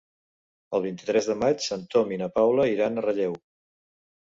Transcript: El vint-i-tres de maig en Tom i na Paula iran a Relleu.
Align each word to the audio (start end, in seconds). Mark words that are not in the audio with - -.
El 0.77 0.81
vint-i-tres 0.85 1.27
de 1.33 1.35
maig 1.43 1.67
en 1.77 1.85
Tom 1.97 2.15
i 2.15 2.19
na 2.23 2.31
Paula 2.41 2.67
iran 2.73 2.97
a 3.03 3.07
Relleu. 3.09 3.39